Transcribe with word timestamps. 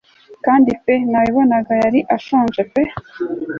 kandi 0.45 0.69
pee 0.83 1.03
nabibonaga 1.11 1.73
yaru 1.81 1.99
ashonje 2.15 2.61
pe 2.71 2.83